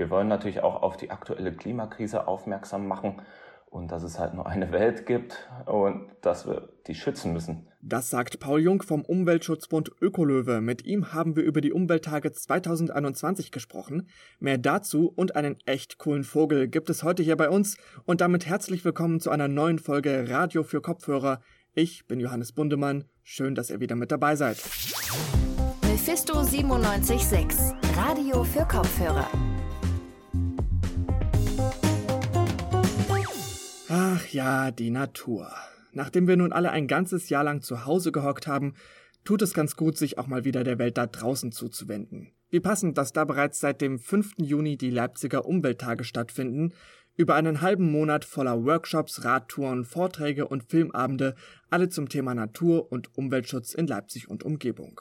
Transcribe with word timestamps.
Wir 0.00 0.08
wollen 0.08 0.28
natürlich 0.28 0.62
auch 0.62 0.80
auf 0.80 0.96
die 0.96 1.10
aktuelle 1.10 1.52
Klimakrise 1.52 2.26
aufmerksam 2.26 2.88
machen 2.88 3.20
und 3.66 3.92
dass 3.92 4.02
es 4.02 4.18
halt 4.18 4.32
nur 4.32 4.46
eine 4.46 4.72
Welt 4.72 5.04
gibt 5.04 5.46
und 5.66 6.08
dass 6.22 6.46
wir 6.46 6.70
die 6.86 6.94
schützen 6.94 7.34
müssen. 7.34 7.68
Das 7.82 8.08
sagt 8.08 8.40
Paul 8.40 8.62
Jung 8.62 8.80
vom 8.80 9.04
Umweltschutzbund 9.04 9.92
Ökolöwe. 10.00 10.62
Mit 10.62 10.86
ihm 10.86 11.12
haben 11.12 11.36
wir 11.36 11.42
über 11.42 11.60
die 11.60 11.74
Umwelttage 11.74 12.32
2021 12.32 13.52
gesprochen. 13.52 14.08
Mehr 14.38 14.56
dazu 14.56 15.12
und 15.14 15.36
einen 15.36 15.58
echt 15.66 15.98
coolen 15.98 16.24
Vogel 16.24 16.66
gibt 16.68 16.88
es 16.88 17.02
heute 17.02 17.22
hier 17.22 17.36
bei 17.36 17.50
uns 17.50 17.76
und 18.06 18.22
damit 18.22 18.46
herzlich 18.46 18.82
willkommen 18.86 19.20
zu 19.20 19.28
einer 19.28 19.48
neuen 19.48 19.78
Folge 19.78 20.30
Radio 20.30 20.62
für 20.62 20.80
Kopfhörer. 20.80 21.42
Ich 21.74 22.06
bin 22.06 22.20
Johannes 22.20 22.52
Bundemann. 22.52 23.04
Schön, 23.22 23.54
dass 23.54 23.68
ihr 23.68 23.80
wieder 23.80 23.96
mit 23.96 24.10
dabei 24.10 24.34
seid. 24.34 24.56
Mephisto 25.82 26.36
976, 26.36 27.76
Radio 27.94 28.44
für 28.44 28.64
Kopfhörer. 28.64 29.28
Ja, 34.32 34.70
die 34.70 34.90
Natur. 34.90 35.50
Nachdem 35.92 36.28
wir 36.28 36.36
nun 36.36 36.52
alle 36.52 36.70
ein 36.70 36.86
ganzes 36.86 37.28
Jahr 37.28 37.44
lang 37.44 37.62
zu 37.62 37.84
Hause 37.84 38.12
gehockt 38.12 38.46
haben, 38.46 38.74
tut 39.24 39.42
es 39.42 39.54
ganz 39.54 39.76
gut, 39.76 39.96
sich 39.96 40.18
auch 40.18 40.26
mal 40.26 40.44
wieder 40.44 40.64
der 40.64 40.78
Welt 40.78 40.96
da 40.96 41.06
draußen 41.06 41.52
zuzuwenden. 41.52 42.32
Wie 42.50 42.60
passend, 42.60 42.98
dass 42.98 43.12
da 43.12 43.24
bereits 43.24 43.60
seit 43.60 43.80
dem 43.80 43.98
5. 43.98 44.34
Juni 44.38 44.76
die 44.76 44.90
Leipziger 44.90 45.46
Umwelttage 45.46 46.04
stattfinden, 46.04 46.72
über 47.16 47.34
einen 47.34 47.60
halben 47.60 47.90
Monat 47.90 48.24
voller 48.24 48.64
Workshops, 48.64 49.24
Radtouren, 49.24 49.84
Vorträge 49.84 50.48
und 50.48 50.64
Filmabende, 50.64 51.34
alle 51.68 51.88
zum 51.88 52.08
Thema 52.08 52.34
Natur 52.34 52.90
und 52.90 53.16
Umweltschutz 53.16 53.74
in 53.74 53.86
Leipzig 53.86 54.28
und 54.28 54.42
Umgebung. 54.42 55.00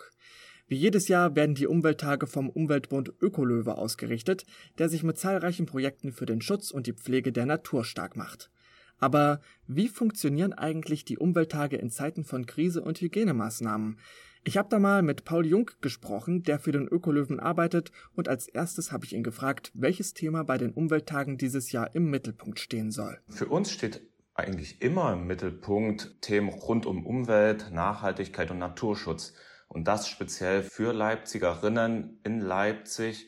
Wie 0.68 0.76
jedes 0.76 1.08
Jahr 1.08 1.36
werden 1.36 1.56
die 1.56 1.66
Umwelttage 1.66 2.28
vom 2.28 2.50
Umweltbund 2.50 3.12
Ökolöwe 3.22 3.76
ausgerichtet, 3.76 4.46
der 4.78 4.90
sich 4.90 5.02
mit 5.02 5.18
zahlreichen 5.18 5.66
Projekten 5.66 6.12
für 6.12 6.28
den 6.28 6.42
Schutz 6.42 6.70
und 6.70 6.86
die 6.86 6.94
Pflege 6.94 7.32
der 7.32 7.48
Natur 7.48 7.84
stark 7.84 8.16
macht. 8.16 8.52
Aber 9.00 9.42
wie 9.68 9.88
funktionieren 9.88 10.54
eigentlich 10.54 11.06
die 11.06 11.18
Umwelttage 11.18 11.78
in 11.78 11.90
Zeiten 11.90 12.24
von 12.24 12.46
Krise 12.46 12.82
und 12.82 13.02
Hygienemaßnahmen? 13.02 13.98
Ich 14.46 14.58
habe 14.58 14.70
da 14.70 14.80
mal 14.80 15.02
mit 15.02 15.26
Paul 15.26 15.46
Jung 15.46 15.70
gesprochen, 15.82 16.44
der 16.44 16.60
für 16.60 16.72
den 16.72 16.88
Ökolöwen 16.88 17.40
arbeitet, 17.40 17.92
und 18.16 18.30
als 18.30 18.48
erstes 18.48 18.92
habe 18.92 19.06
ich 19.06 19.14
ihn 19.14 19.24
gefragt, 19.24 19.72
welches 19.74 20.14
Thema 20.14 20.44
bei 20.44 20.58
den 20.58 20.72
Umwelttagen 20.72 21.38
dieses 21.38 21.72
Jahr 21.72 21.94
im 21.94 22.10
Mittelpunkt 22.10 22.60
stehen 22.60 22.90
soll. 22.92 23.20
Für 23.28 23.48
uns 23.48 23.72
steht 23.72 24.02
eigentlich 24.34 24.82
immer 24.82 25.14
im 25.14 25.28
Mittelpunkt 25.28 26.22
Themen 26.22 26.50
rund 26.50 26.86
um 26.86 27.06
Umwelt, 27.06 27.72
Nachhaltigkeit 27.72 28.50
und 28.52 28.60
Naturschutz. 28.60 29.34
Und 29.68 29.88
das 29.88 30.08
speziell 30.08 30.64
für 30.64 30.94
Leipzigerinnen 30.94 32.22
in 32.24 32.40
Leipzig. 32.40 33.28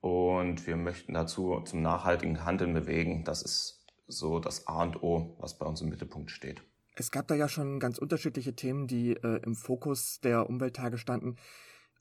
Und 0.00 0.66
wir 0.66 0.76
möchten 0.76 1.14
dazu 1.14 1.60
zum 1.64 1.80
nachhaltigen 1.80 2.44
Handeln 2.44 2.74
bewegen. 2.74 3.24
Das 3.24 3.42
ist 3.42 3.81
so 4.12 4.38
das 4.38 4.66
A 4.66 4.82
und 4.82 5.02
O, 5.02 5.36
was 5.38 5.58
bei 5.58 5.66
uns 5.66 5.80
im 5.80 5.88
Mittelpunkt 5.88 6.30
steht. 6.30 6.62
Es 6.94 7.10
gab 7.10 7.26
da 7.26 7.34
ja 7.34 7.48
schon 7.48 7.80
ganz 7.80 7.98
unterschiedliche 7.98 8.54
Themen, 8.54 8.86
die 8.86 9.12
äh, 9.12 9.40
im 9.44 9.54
Fokus 9.54 10.20
der 10.20 10.48
Umwelttage 10.48 10.98
standen. 10.98 11.36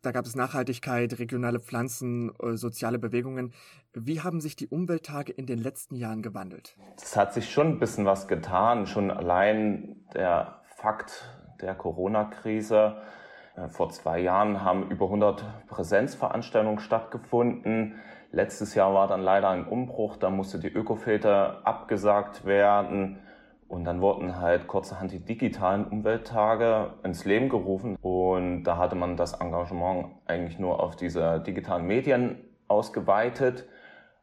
Da 0.01 0.11
gab 0.11 0.25
es 0.25 0.35
Nachhaltigkeit, 0.35 1.19
regionale 1.19 1.59
Pflanzen, 1.59 2.31
äh, 2.41 2.57
soziale 2.57 2.97
Bewegungen. 2.97 3.53
Wie 3.93 4.21
haben 4.21 4.41
sich 4.41 4.55
die 4.55 4.67
Umwelttage 4.67 5.31
in 5.31 5.45
den 5.45 5.59
letzten 5.59 5.95
Jahren 5.95 6.23
gewandelt? 6.23 6.75
Es 6.97 7.15
hat 7.15 7.33
sich 7.33 7.51
schon 7.51 7.67
ein 7.67 7.79
bisschen 7.79 8.05
was 8.05 8.27
getan. 8.27 8.87
Schon 8.87 9.11
allein 9.11 10.03
der 10.13 10.61
Fakt 10.75 11.29
der 11.61 11.75
Corona-Krise. 11.75 12.97
Äh, 13.55 13.69
vor 13.69 13.89
zwei 13.91 14.19
Jahren 14.19 14.63
haben 14.63 14.89
über 14.89 15.05
100 15.05 15.67
Präsenzveranstaltungen 15.67 16.79
stattgefunden. 16.79 17.95
Letztes 18.33 18.75
Jahr 18.75 18.93
war 18.93 19.07
dann 19.07 19.21
leider 19.21 19.49
ein 19.49 19.67
Umbruch, 19.67 20.15
da 20.15 20.29
musste 20.29 20.57
die 20.57 20.69
Ökofilter 20.69 21.65
abgesagt 21.65 22.45
werden. 22.45 23.19
Und 23.67 23.85
dann 23.85 24.01
wurden 24.01 24.37
halt 24.37 24.67
kurzerhand 24.67 25.11
die 25.11 25.23
digitalen 25.23 25.85
Umwelttage 25.85 26.93
ins 27.03 27.23
Leben 27.23 27.47
gerufen. 27.47 27.95
Und 28.01 28.63
da 28.63 28.77
hatte 28.77 28.95
man 28.95 29.15
das 29.15 29.33
Engagement 29.33 30.07
eigentlich 30.25 30.59
nur 30.59 30.81
auf 30.81 30.95
diese 30.95 31.39
digitalen 31.39 31.85
Medien 31.85 32.37
ausgeweitet. 32.67 33.67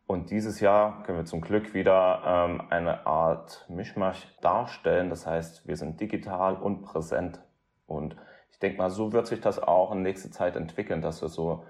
Und 0.06 0.30
dieses 0.30 0.60
Jahr 0.60 1.02
können 1.02 1.18
wir 1.18 1.24
zum 1.26 1.42
Glück 1.42 1.74
wieder 1.74 2.22
ähm, 2.26 2.62
eine 2.70 3.06
Art 3.06 3.66
Mischmasch 3.68 4.26
darstellen. 4.40 5.10
Das 5.10 5.26
heißt, 5.26 5.68
wir 5.68 5.76
sind 5.76 6.00
digital 6.00 6.56
und 6.56 6.82
präsent. 6.82 7.40
Und 7.86 8.16
ich 8.50 8.58
denke 8.58 8.78
mal, 8.78 8.90
so 8.90 9.12
wird 9.12 9.26
sich 9.26 9.40
das 9.40 9.58
auch 9.58 9.92
in 9.92 10.02
nächster 10.02 10.30
Zeit 10.30 10.56
entwickeln, 10.56 11.02
dass 11.02 11.20
wir 11.20 11.28
so 11.28 11.64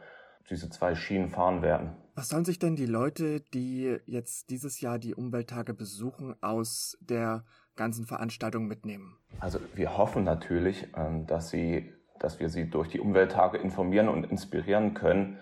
diese 0.51 0.71
zwei 0.71 0.95
Schienen 0.95 1.29
fahren 1.29 1.63
werden. 1.63 1.91
Was 2.15 2.29
sollen 2.29 2.45
sich 2.45 2.59
denn 2.59 2.75
die 2.75 2.87
Leute, 2.87 3.41
die 3.55 3.99
jetzt 4.07 4.51
dieses 4.51 4.81
Jahr 4.81 4.99
die 4.99 5.15
Umwelttage 5.15 5.75
besuchen, 5.75 6.35
aus 6.41 6.99
der 7.01 7.45
ganzen 7.77 8.07
Veranstaltung 8.07 8.67
mitnehmen? 8.67 9.17
Also 9.41 9.61
wir 9.75 9.97
hoffen 9.97 10.25
natürlich, 10.25 10.89
ähm, 10.97 11.27
dass 11.27 11.51
sie, 11.51 11.93
dass 12.19 12.41
wir 12.41 12.49
sie 12.49 12.69
durch 12.69 12.89
die 12.89 13.01
Umwelttage 13.01 13.59
informieren 13.59 14.09
und 14.09 14.25
inspirieren 14.25 14.95
können. 14.95 15.39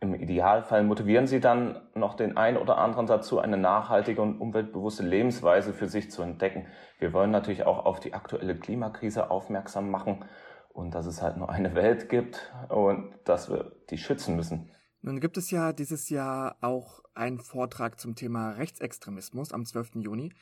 Im 0.00 0.14
Idealfall 0.14 0.82
motivieren 0.82 1.26
sie 1.26 1.40
dann 1.40 1.80
noch 1.94 2.14
den 2.14 2.36
einen 2.36 2.56
oder 2.56 2.78
anderen 2.78 3.06
dazu, 3.06 3.38
eine 3.38 3.56
nachhaltige 3.56 4.22
und 4.22 4.40
umweltbewusste 4.40 5.02
Lebensweise 5.02 5.72
für 5.72 5.88
sich 5.88 6.10
zu 6.10 6.22
entdecken. 6.22 6.66
Wir 6.98 7.12
wollen 7.12 7.30
natürlich 7.30 7.64
auch 7.64 7.84
auf 7.84 8.00
die 8.00 8.14
aktuelle 8.14 8.56
Klimakrise 8.56 9.30
aufmerksam 9.30 9.90
machen 9.90 10.24
und 10.72 10.94
dass 10.94 11.06
es 11.06 11.22
halt 11.22 11.36
nur 11.36 11.50
eine 11.50 11.74
Welt 11.74 12.08
gibt 12.08 12.52
und 12.68 13.14
dass 13.24 13.50
wir 13.50 13.72
die 13.90 13.98
schützen 13.98 14.36
müssen. 14.36 14.70
Nun 15.02 15.20
gibt 15.20 15.36
es 15.36 15.50
ja 15.50 15.72
dieses 15.72 16.10
Jahr 16.10 16.56
auch 16.60 17.02
einen 17.14 17.40
Vortrag 17.40 17.98
zum 17.98 18.14
Thema 18.14 18.52
Rechtsextremismus 18.52 19.52
am 19.52 19.64
12. 19.64 19.96
Juni 19.96 20.32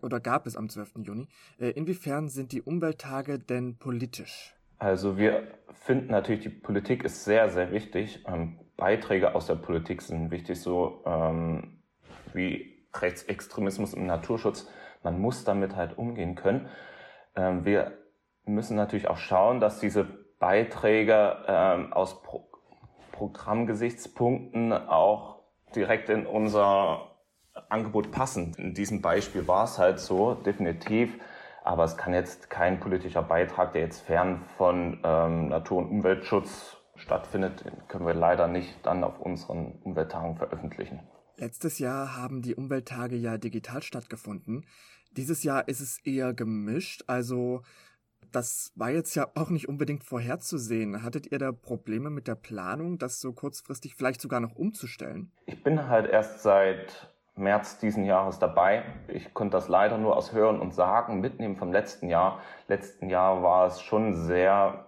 oder 0.00 0.20
gab 0.20 0.46
es 0.46 0.56
am 0.56 0.68
12. 0.68 1.00
Juni. 1.02 1.28
Äh, 1.58 1.70
inwiefern 1.70 2.28
sind 2.28 2.52
die 2.52 2.62
Umwelttage 2.62 3.38
denn 3.38 3.76
politisch? 3.76 4.54
Also 4.78 5.18
wir 5.18 5.46
finden 5.72 6.10
natürlich, 6.10 6.40
die 6.40 6.48
Politik 6.48 7.04
ist 7.04 7.24
sehr, 7.24 7.50
sehr 7.50 7.70
wichtig. 7.70 8.24
Ähm, 8.26 8.58
Beiträge 8.78 9.34
aus 9.34 9.46
der 9.46 9.56
Politik 9.56 10.00
sind 10.00 10.30
wichtig, 10.30 10.58
so 10.58 11.02
ähm, 11.04 11.82
wie 12.32 12.86
Rechtsextremismus 12.94 13.92
im 13.92 14.06
Naturschutz. 14.06 14.68
Man 15.02 15.20
muss 15.20 15.44
damit 15.44 15.76
halt 15.76 15.98
umgehen 15.98 16.34
können. 16.34 16.68
Ähm, 17.36 17.66
wir 17.66 17.98
müssen 18.44 18.76
natürlich 18.76 19.08
auch 19.08 19.18
schauen, 19.18 19.60
dass 19.60 19.80
diese 19.80 20.06
Beiträge 20.38 21.44
ähm, 21.46 21.92
aus 21.92 22.22
Pro 22.22 22.48
Programmgesichtspunkten 23.12 24.72
auch 24.72 25.42
direkt 25.76 26.08
in 26.08 26.24
unser 26.24 27.18
Angebot 27.68 28.12
passen. 28.12 28.54
In 28.56 28.72
diesem 28.72 29.02
Beispiel 29.02 29.46
war 29.46 29.64
es 29.64 29.78
halt 29.78 30.00
so, 30.00 30.32
definitiv. 30.34 31.18
Aber 31.62 31.84
es 31.84 31.98
kann 31.98 32.14
jetzt 32.14 32.48
kein 32.48 32.80
politischer 32.80 33.22
Beitrag, 33.22 33.72
der 33.72 33.82
jetzt 33.82 34.00
fern 34.00 34.40
von 34.56 35.00
ähm, 35.04 35.48
Natur- 35.48 35.78
und 35.78 35.90
Umweltschutz 35.90 36.78
stattfindet, 36.96 37.64
den 37.64 37.86
können 37.88 38.06
wir 38.06 38.14
leider 38.14 38.48
nicht 38.48 38.74
dann 38.84 39.04
auf 39.04 39.20
unseren 39.20 39.72
Umwelttagen 39.82 40.36
veröffentlichen. 40.36 41.00
Letztes 41.36 41.78
Jahr 41.78 42.16
haben 42.16 42.42
die 42.42 42.54
Umwelttage 42.54 43.16
ja 43.16 43.38
digital 43.38 43.82
stattgefunden. 43.82 44.66
Dieses 45.12 45.42
Jahr 45.42 45.66
ist 45.68 45.80
es 45.80 45.98
eher 46.04 46.34
gemischt, 46.34 47.04
also 47.06 47.62
das 48.32 48.72
war 48.74 48.90
jetzt 48.90 49.14
ja 49.14 49.28
auch 49.34 49.50
nicht 49.50 49.68
unbedingt 49.68 50.04
vorherzusehen. 50.04 51.02
Hattet 51.02 51.30
ihr 51.30 51.38
da 51.38 51.52
Probleme 51.52 52.10
mit 52.10 52.28
der 52.28 52.34
Planung, 52.34 52.98
das 52.98 53.20
so 53.20 53.32
kurzfristig 53.32 53.94
vielleicht 53.94 54.20
sogar 54.20 54.40
noch 54.40 54.54
umzustellen? 54.54 55.32
Ich 55.46 55.62
bin 55.62 55.88
halt 55.88 56.08
erst 56.08 56.42
seit 56.42 57.10
März 57.34 57.78
diesen 57.78 58.04
Jahres 58.04 58.38
dabei. 58.38 58.84
Ich 59.08 59.34
konnte 59.34 59.56
das 59.56 59.68
leider 59.68 59.98
nur 59.98 60.16
aus 60.16 60.32
Hören 60.32 60.60
und 60.60 60.74
Sagen 60.74 61.20
mitnehmen 61.20 61.56
vom 61.56 61.72
letzten 61.72 62.08
Jahr. 62.08 62.40
Letzten 62.68 63.08
Jahr 63.08 63.42
war 63.42 63.66
es 63.66 63.80
schon 63.80 64.14
sehr 64.14 64.86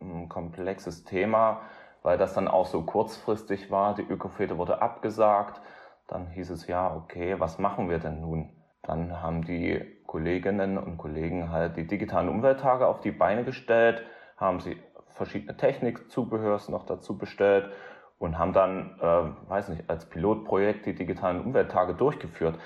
ein 0.00 0.22
hm, 0.22 0.28
komplexes 0.28 1.04
Thema, 1.04 1.62
weil 2.02 2.16
das 2.16 2.34
dann 2.34 2.48
auch 2.48 2.66
so 2.66 2.82
kurzfristig 2.82 3.70
war. 3.70 3.94
Die 3.94 4.02
Ökofete 4.02 4.56
wurde 4.56 4.80
abgesagt. 4.80 5.60
Dann 6.06 6.28
hieß 6.28 6.50
es 6.50 6.66
ja, 6.66 6.94
okay, 6.94 7.38
was 7.38 7.58
machen 7.58 7.90
wir 7.90 7.98
denn 7.98 8.20
nun? 8.20 8.50
Dann 8.82 9.20
haben 9.20 9.44
die 9.44 9.80
Kolleginnen 10.06 10.78
und 10.78 10.98
Kollegen 10.98 11.50
halt 11.50 11.76
die 11.76 11.86
digitalen 11.86 12.28
Umwelttage 12.28 12.86
auf 12.86 13.00
die 13.00 13.12
Beine 13.12 13.44
gestellt, 13.44 14.02
haben 14.36 14.60
sie 14.60 14.76
verschiedene 15.10 15.56
Technikzubehörs 15.56 16.68
noch 16.68 16.86
dazu 16.86 17.18
bestellt 17.18 17.70
und 18.18 18.38
haben 18.38 18.52
dann, 18.52 18.98
äh, 19.00 19.50
weiß 19.50 19.68
nicht, 19.68 19.88
als 19.88 20.08
Pilotprojekt 20.08 20.86
die 20.86 20.94
digitalen 20.94 21.40
Umwelttage 21.40 21.94
durchgeführt. 21.94 22.58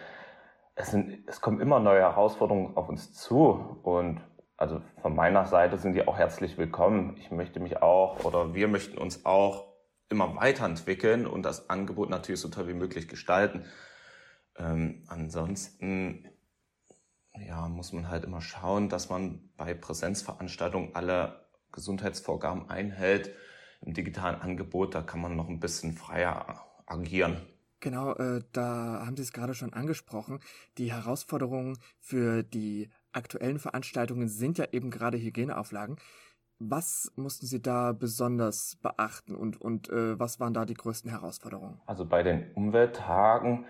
Es, 0.74 0.90
sind, 0.90 1.24
es 1.26 1.40
kommen 1.40 1.60
immer 1.60 1.80
neue 1.80 2.00
Herausforderungen 2.00 2.76
auf 2.76 2.88
uns 2.88 3.12
zu 3.12 3.78
und 3.82 4.20
also 4.56 4.80
von 5.02 5.14
meiner 5.14 5.46
Seite 5.46 5.78
sind 5.78 5.94
die 5.94 6.06
auch 6.06 6.16
herzlich 6.16 6.56
willkommen. 6.58 7.16
Ich 7.18 7.30
möchte 7.30 7.60
mich 7.60 7.82
auch 7.82 8.24
oder 8.24 8.54
wir 8.54 8.68
möchten 8.68 8.98
uns 8.98 9.26
auch 9.26 9.66
immer 10.08 10.36
weiterentwickeln 10.36 11.26
und 11.26 11.42
das 11.42 11.70
Angebot 11.70 12.08
natürlich 12.08 12.40
so 12.40 12.48
toll 12.48 12.68
wie 12.68 12.74
möglich 12.74 13.08
gestalten. 13.08 13.64
Ähm, 14.58 15.04
ansonsten 15.08 16.28
ja, 17.36 17.68
muss 17.68 17.92
man 17.92 18.08
halt 18.08 18.24
immer 18.24 18.40
schauen, 18.40 18.88
dass 18.88 19.08
man 19.08 19.50
bei 19.56 19.74
Präsenzveranstaltungen 19.74 20.94
alle 20.94 21.46
Gesundheitsvorgaben 21.72 22.70
einhält. 22.70 23.34
Im 23.80 23.92
digitalen 23.92 24.40
Angebot, 24.40 24.94
da 24.94 25.02
kann 25.02 25.20
man 25.20 25.36
noch 25.36 25.48
ein 25.48 25.60
bisschen 25.60 25.92
freier 25.92 26.64
agieren. 26.86 27.36
Genau, 27.80 28.14
äh, 28.14 28.40
da 28.52 29.02
haben 29.04 29.16
Sie 29.16 29.22
es 29.22 29.32
gerade 29.32 29.52
schon 29.52 29.74
angesprochen. 29.74 30.40
Die 30.78 30.92
Herausforderungen 30.92 31.76
für 32.00 32.42
die 32.42 32.88
aktuellen 33.12 33.58
Veranstaltungen 33.58 34.28
sind 34.28 34.56
ja 34.56 34.66
eben 34.72 34.90
gerade 34.90 35.18
Hygieneauflagen. 35.18 35.96
Was 36.58 37.12
mussten 37.16 37.46
Sie 37.46 37.60
da 37.60 37.92
besonders 37.92 38.76
beachten 38.80 39.34
und, 39.34 39.60
und 39.60 39.90
äh, 39.90 40.18
was 40.18 40.40
waren 40.40 40.54
da 40.54 40.64
die 40.64 40.74
größten 40.74 41.10
Herausforderungen? 41.10 41.78
Also 41.84 42.06
bei 42.06 42.22
den 42.22 42.52
Umwelttagen 42.52 43.66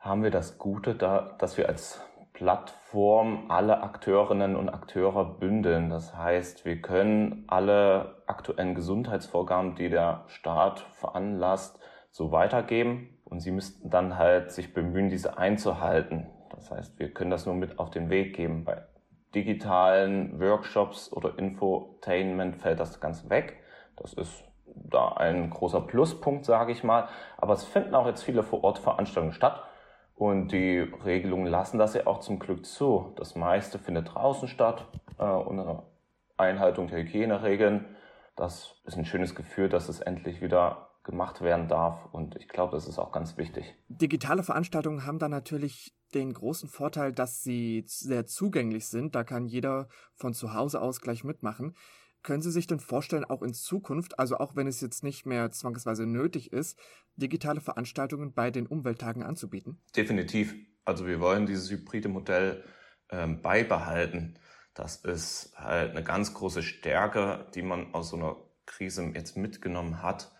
haben 0.00 0.22
wir 0.22 0.30
das 0.30 0.58
Gute, 0.58 0.94
da, 0.94 1.36
dass 1.38 1.56
wir 1.58 1.68
als 1.68 2.02
Plattform 2.32 3.50
alle 3.50 3.82
Akteurinnen 3.82 4.56
und 4.56 4.70
Akteure 4.70 5.24
bündeln. 5.26 5.90
Das 5.90 6.16
heißt, 6.16 6.64
wir 6.64 6.80
können 6.80 7.44
alle 7.48 8.22
aktuellen 8.26 8.74
Gesundheitsvorgaben, 8.74 9.74
die 9.74 9.90
der 9.90 10.24
Staat 10.26 10.80
veranlasst, 10.80 11.78
so 12.10 12.32
weitergeben 12.32 13.18
und 13.24 13.40
sie 13.40 13.50
müssten 13.50 13.90
dann 13.90 14.16
halt 14.16 14.52
sich 14.52 14.72
bemühen, 14.72 15.10
diese 15.10 15.36
einzuhalten. 15.36 16.28
Das 16.50 16.70
heißt, 16.70 16.98
wir 16.98 17.12
können 17.12 17.30
das 17.30 17.44
nur 17.44 17.54
mit 17.54 17.78
auf 17.78 17.90
den 17.90 18.08
Weg 18.08 18.34
geben. 18.34 18.64
Bei 18.64 18.84
digitalen 19.34 20.40
Workshops 20.40 21.12
oder 21.12 21.38
Infotainment 21.38 22.56
fällt 22.56 22.80
das 22.80 23.00
Ganze 23.00 23.28
weg. 23.30 23.58
Das 23.96 24.14
ist 24.14 24.44
da 24.66 25.12
ein 25.12 25.50
großer 25.50 25.82
Pluspunkt, 25.82 26.44
sage 26.44 26.72
ich 26.72 26.82
mal. 26.82 27.08
Aber 27.36 27.52
es 27.52 27.64
finden 27.64 27.94
auch 27.94 28.06
jetzt 28.06 28.22
viele 28.22 28.42
Vor-Ort-Veranstaltungen 28.42 29.32
statt. 29.32 29.62
Und 30.20 30.52
die 30.52 30.80
Regelungen 30.80 31.46
lassen 31.46 31.78
das 31.78 31.94
ja 31.94 32.06
auch 32.06 32.20
zum 32.20 32.38
Glück 32.38 32.66
zu. 32.66 33.14
Das 33.16 33.36
meiste 33.36 33.78
findet 33.78 34.12
draußen 34.12 34.48
statt, 34.48 34.86
äh, 35.18 35.24
unter 35.24 35.86
Einhaltung 36.36 36.88
der 36.88 36.98
Hygieneregeln. 36.98 37.86
Das 38.36 38.74
ist 38.84 38.98
ein 38.98 39.06
schönes 39.06 39.34
Gefühl, 39.34 39.70
dass 39.70 39.88
es 39.88 40.00
endlich 40.00 40.42
wieder 40.42 40.90
gemacht 41.04 41.40
werden 41.40 41.68
darf. 41.68 42.04
Und 42.12 42.36
ich 42.36 42.48
glaube, 42.48 42.72
das 42.72 42.86
ist 42.86 42.98
auch 42.98 43.12
ganz 43.12 43.38
wichtig. 43.38 43.74
Digitale 43.88 44.42
Veranstaltungen 44.42 45.06
haben 45.06 45.18
da 45.18 45.30
natürlich 45.30 45.96
den 46.12 46.34
großen 46.34 46.68
Vorteil, 46.68 47.14
dass 47.14 47.42
sie 47.42 47.84
sehr 47.86 48.26
zugänglich 48.26 48.88
sind. 48.88 49.14
Da 49.14 49.24
kann 49.24 49.46
jeder 49.46 49.88
von 50.16 50.34
zu 50.34 50.52
Hause 50.52 50.82
aus 50.82 51.00
gleich 51.00 51.24
mitmachen. 51.24 51.74
Können 52.22 52.42
Sie 52.42 52.50
sich 52.50 52.66
denn 52.66 52.80
vorstellen, 52.80 53.24
auch 53.24 53.42
in 53.42 53.54
Zukunft, 53.54 54.18
also 54.18 54.38
auch 54.38 54.56
wenn 54.56 54.66
es 54.66 54.80
jetzt 54.80 55.02
nicht 55.02 55.26
mehr 55.26 55.50
zwangsweise 55.50 56.06
nötig 56.06 56.52
ist, 56.52 56.78
digitale 57.16 57.60
Veranstaltungen 57.60 58.32
bei 58.32 58.50
den 58.50 58.66
Umwelttagen 58.66 59.22
anzubieten? 59.22 59.80
Definitiv. 59.96 60.54
Also 60.84 61.06
wir 61.06 61.20
wollen 61.20 61.46
dieses 61.46 61.70
hybride 61.70 62.08
Modell 62.08 62.64
ähm, 63.10 63.42
beibehalten. 63.42 64.38
Das 64.74 64.96
ist 64.96 65.52
halt 65.56 65.90
eine 65.90 66.04
ganz 66.04 66.34
große 66.34 66.62
Stärke, 66.62 67.46
die 67.54 67.62
man 67.62 67.94
aus 67.94 68.10
so 68.10 68.16
einer 68.16 68.36
Krise 68.66 69.04
jetzt 69.14 69.36
mitgenommen 69.36 70.02
hat 70.02 70.32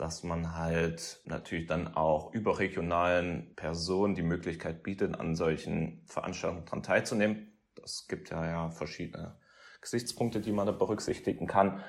dass 0.00 0.22
man 0.22 0.56
halt 0.56 1.20
natürlich 1.26 1.66
dann 1.66 1.94
auch 1.94 2.32
überregionalen 2.32 3.54
Personen 3.54 4.14
die 4.14 4.22
Möglichkeit 4.22 4.82
bietet, 4.82 5.20
an 5.20 5.36
solchen 5.36 6.02
Veranstaltungen 6.06 6.64
daran 6.64 6.82
teilzunehmen. 6.82 7.52
Das 7.74 8.08
gibt 8.08 8.30
ja, 8.30 8.46
ja 8.46 8.70
verschiedene 8.70 9.38
Gesichtspunkte, 9.80 10.40
die 10.40 10.52
man 10.52 10.66
da 10.66 10.72
berücksichtigen 10.72 11.46
kann. 11.46 11.82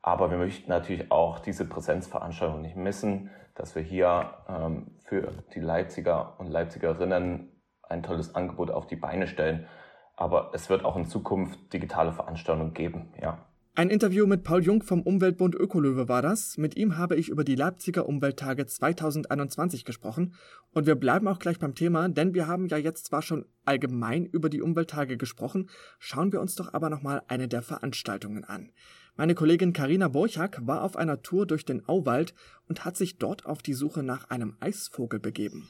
Aber 0.00 0.30
wir 0.30 0.38
möchten 0.38 0.68
natürlich 0.68 1.10
auch 1.10 1.38
diese 1.38 1.64
Präsenzveranstaltung 1.64 2.60
nicht 2.60 2.76
missen, 2.76 3.30
dass 3.54 3.74
wir 3.74 3.82
hier 3.82 4.34
ähm, 4.48 4.96
für 5.04 5.32
die 5.54 5.60
Leipziger 5.60 6.38
und 6.40 6.48
Leipzigerinnen 6.48 7.52
ein 7.82 8.02
tolles 8.02 8.34
Angebot 8.34 8.70
auf 8.70 8.86
die 8.86 8.96
Beine 8.96 9.26
stellen. 9.26 9.68
Aber 10.16 10.50
es 10.54 10.70
wird 10.70 10.84
auch 10.84 10.96
in 10.96 11.06
Zukunft 11.06 11.72
digitale 11.72 12.12
Veranstaltungen 12.12 12.74
geben, 12.74 13.14
ja. 13.20 13.38
Ein 13.74 13.88
Interview 13.88 14.26
mit 14.26 14.44
Paul 14.44 14.62
Jung 14.62 14.82
vom 14.82 15.00
Umweltbund 15.00 15.54
Ökolöwe 15.54 16.06
war 16.06 16.20
das. 16.20 16.58
Mit 16.58 16.76
ihm 16.76 16.98
habe 16.98 17.16
ich 17.16 17.30
über 17.30 17.42
die 17.42 17.54
Leipziger 17.54 18.06
Umwelttage 18.06 18.66
2021 18.66 19.86
gesprochen. 19.86 20.34
Und 20.74 20.84
wir 20.84 20.94
bleiben 20.94 21.26
auch 21.26 21.38
gleich 21.38 21.58
beim 21.58 21.74
Thema, 21.74 22.10
denn 22.10 22.34
wir 22.34 22.46
haben 22.46 22.68
ja 22.68 22.76
jetzt 22.76 23.06
zwar 23.06 23.22
schon 23.22 23.46
allgemein 23.64 24.26
über 24.26 24.50
die 24.50 24.60
Umwelttage 24.60 25.16
gesprochen, 25.16 25.70
schauen 25.98 26.32
wir 26.32 26.42
uns 26.42 26.54
doch 26.54 26.74
aber 26.74 26.90
nochmal 26.90 27.22
eine 27.28 27.48
der 27.48 27.62
Veranstaltungen 27.62 28.44
an. 28.44 28.72
Meine 29.16 29.34
Kollegin 29.34 29.72
Karina 29.72 30.08
Borchak 30.08 30.66
war 30.66 30.82
auf 30.82 30.94
einer 30.94 31.22
Tour 31.22 31.46
durch 31.46 31.64
den 31.64 31.88
Auwald 31.88 32.34
und 32.68 32.84
hat 32.84 32.98
sich 32.98 33.16
dort 33.16 33.46
auf 33.46 33.62
die 33.62 33.72
Suche 33.72 34.02
nach 34.02 34.28
einem 34.28 34.54
Eisvogel 34.60 35.18
begeben. 35.18 35.66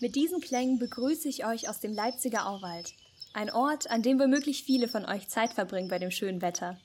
Mit 0.00 0.16
diesen 0.16 0.40
Klängen 0.40 0.80
begrüße 0.80 1.28
ich 1.28 1.46
euch 1.46 1.68
aus 1.68 1.78
dem 1.78 1.92
Leipziger 1.92 2.48
Auwald. 2.48 2.94
Ein 3.32 3.50
Ort, 3.50 3.90
an 3.90 4.02
dem 4.02 4.18
womöglich 4.18 4.64
viele 4.64 4.88
von 4.88 5.04
euch 5.04 5.28
Zeit 5.28 5.52
verbringen 5.52 5.88
bei 5.88 5.98
dem 5.98 6.10
schönen 6.10 6.42
Wetter. 6.42 6.78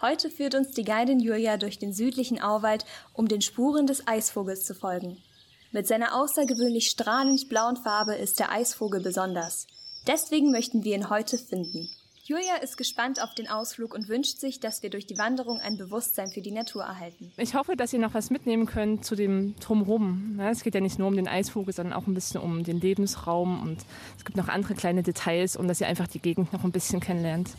Heute 0.00 0.30
führt 0.30 0.56
uns 0.56 0.72
die 0.72 0.84
Guidin 0.84 1.20
Julia 1.20 1.56
durch 1.56 1.78
den 1.78 1.92
südlichen 1.92 2.42
Auwald, 2.42 2.84
um 3.12 3.28
den 3.28 3.40
Spuren 3.40 3.86
des 3.86 4.06
Eisvogels 4.06 4.64
zu 4.64 4.74
folgen. 4.74 5.22
Mit 5.70 5.86
seiner 5.86 6.14
außergewöhnlich 6.16 6.90
strahlend 6.90 7.48
blauen 7.48 7.76
Farbe 7.76 8.14
ist 8.14 8.40
der 8.40 8.50
Eisvogel 8.50 9.00
besonders. 9.00 9.66
Deswegen 10.06 10.50
möchten 10.50 10.84
wir 10.84 10.94
ihn 10.94 11.08
heute 11.08 11.38
finden. 11.38 11.88
Julia 12.28 12.56
ist 12.60 12.76
gespannt 12.76 13.22
auf 13.22 13.34
den 13.34 13.46
Ausflug 13.46 13.94
und 13.94 14.08
wünscht 14.08 14.38
sich, 14.38 14.58
dass 14.58 14.82
wir 14.82 14.90
durch 14.90 15.06
die 15.06 15.16
Wanderung 15.16 15.60
ein 15.60 15.76
Bewusstsein 15.78 16.28
für 16.28 16.40
die 16.40 16.50
Natur 16.50 16.82
erhalten. 16.82 17.30
Ich 17.36 17.54
hoffe, 17.54 17.76
dass 17.76 17.92
ihr 17.92 18.00
noch 18.00 18.14
was 18.14 18.30
mitnehmen 18.30 18.66
könnt 18.66 19.04
zu 19.04 19.14
dem 19.14 19.54
Drumherum. 19.60 20.40
Es 20.40 20.64
geht 20.64 20.74
ja 20.74 20.80
nicht 20.80 20.98
nur 20.98 21.06
um 21.06 21.14
den 21.14 21.28
Eisvogel, 21.28 21.72
sondern 21.72 21.92
auch 21.92 22.08
ein 22.08 22.14
bisschen 22.14 22.40
um 22.40 22.64
den 22.64 22.80
Lebensraum 22.80 23.62
und 23.62 23.78
es 24.18 24.24
gibt 24.24 24.36
noch 24.36 24.48
andere 24.48 24.74
kleine 24.74 25.04
Details, 25.04 25.56
um 25.56 25.68
dass 25.68 25.80
ihr 25.80 25.86
einfach 25.86 26.08
die 26.08 26.18
Gegend 26.18 26.52
noch 26.52 26.64
ein 26.64 26.72
bisschen 26.72 26.98
kennenlernt. 26.98 27.50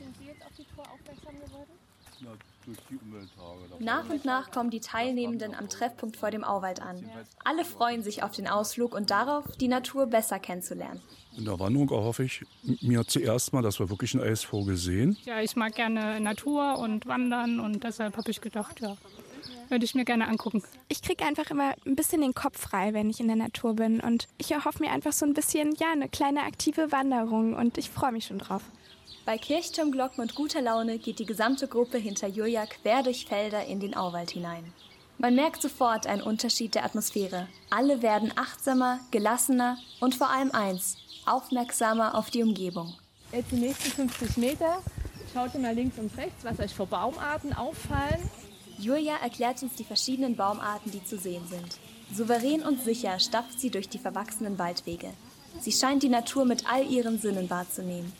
Nach 3.80 4.10
und 4.10 4.25
nach 4.25 4.52
kommen 4.52 4.69
die 4.69 4.80
Teilnehmenden 4.80 5.56
am 5.56 5.69
Treffpunkt 5.69 6.18
vor 6.18 6.31
dem 6.31 6.44
Auwald 6.44 6.81
an. 6.81 7.10
Alle 7.44 7.64
freuen 7.64 8.04
sich 8.04 8.24
auf 8.24 8.31
den 8.31 8.48
Ausflug 8.48 8.94
und 8.94 9.10
darauf, 9.10 9.46
die 9.58 9.68
Natur 9.68 10.08
besser 10.08 10.40
kennenzulernen. 10.40 11.02
In 11.38 11.46
der 11.46 11.60
Wanderung 11.60 11.90
erhoffe 11.92 12.24
ich 12.24 12.44
mir 12.81 13.06
zuerst 13.06 13.54
mal, 13.54 13.62
dass 13.62 13.80
wir 13.80 13.90
wirklich 13.90 14.16
einen 14.16 14.24
Eisvogel 14.24 14.75
sehen. 14.75 15.18
Ja, 15.24 15.40
ich 15.40 15.56
mag 15.56 15.75
gerne 15.75 16.19
Natur 16.19 16.80
und 16.80 17.06
Wandern 17.06 17.60
und 17.60 17.84
deshalb 17.84 18.18
habe 18.18 18.31
ich 18.31 18.42
gedacht, 18.42 18.81
ja, 18.81 18.98
würde 19.69 19.86
ich 19.86 19.96
mir 19.96 20.06
gerne 20.06 20.28
angucken. 20.28 20.64
Ich 20.88 21.02
kriege 21.02 21.24
einfach 21.25 21.50
immer 21.52 21.75
ein 21.86 21.96
bisschen 21.96 22.22
den 22.22 22.34
Kopf 22.34 22.60
frei, 22.60 22.94
wenn 22.94 23.10
ich 23.10 23.19
in 23.19 23.28
der 23.28 23.36
Natur 23.36 23.75
bin 23.75 24.00
und 24.00 24.28
ich 24.38 24.52
erhoffe 24.52 24.84
mir 24.84 24.92
einfach 24.92 25.14
so 25.14 25.25
ein 25.25 25.34
bisschen, 25.34 25.75
ja, 25.75 25.92
eine 25.92 26.10
kleine 26.10 26.42
aktive 26.42 26.92
Wanderung 26.92 27.54
und 27.54 27.78
ich 27.78 27.90
freue 27.90 28.12
mich 28.12 28.25
schon 28.25 28.40
drauf. 28.40 28.64
Bei 29.27 29.38
Kirchturmglocken 29.38 30.21
und 30.21 30.35
guter 30.35 30.62
Laune 30.62 31.00
geht 31.00 31.19
die 31.19 31.25
gesamte 31.25 31.68
Gruppe 31.68 31.97
hinter 31.97 32.29
Julia 32.29 32.65
quer 32.65 33.03
durch 33.03 33.25
Felder 33.25 33.65
in 33.65 33.81
den 33.81 33.94
Auwald 33.94 34.31
hinein. 34.31 34.71
Man 35.18 35.35
merkt 35.35 35.62
sofort 35.62 36.07
einen 36.07 36.21
Unterschied 36.21 36.75
der 36.75 36.85
Atmosphäre. 36.85 37.50
Alle 37.69 38.01
werden 38.01 38.31
achtsamer, 38.38 39.01
gelassener 39.12 39.80
und 39.99 40.16
vor 40.16 40.30
allem 40.30 40.52
eins, 40.52 40.95
aufmerksamer 41.25 42.16
auf 42.16 42.30
die 42.30 42.42
Umgebung. 42.42 42.95
Jetzt 43.33 43.52
die 43.52 43.57
nächsten 43.57 44.09
50 44.09 44.37
Meter. 44.37 44.81
Schaut 45.33 45.54
ihr 45.56 45.59
mal 45.59 45.75
links 45.75 45.99
und 45.99 46.16
rechts, 46.16 46.45
was 46.45 46.61
euch 46.61 46.73
für 46.73 46.85
Baumarten 46.85 47.52
auffallen. 47.52 48.30
Julia 48.80 49.18
erklärt 49.21 49.61
uns 49.61 49.75
die 49.75 49.83
verschiedenen 49.83 50.37
Baumarten, 50.37 50.90
die 50.90 51.04
zu 51.04 51.18
sehen 51.18 51.45
sind. 51.49 51.75
Souverän 52.16 52.63
und 52.63 52.81
sicher 52.81 53.19
stapft 53.19 53.59
sie 53.59 53.71
durch 53.71 53.90
die 53.90 53.99
verwachsenen 53.99 54.57
Waldwege. 54.57 55.09
Sie 55.59 55.73
scheint 55.73 56.04
die 56.04 56.07
Natur 56.07 56.45
mit 56.45 56.71
all 56.71 56.90
ihren 56.90 57.19
Sinnen 57.19 57.49
wahrzunehmen. 57.49 58.13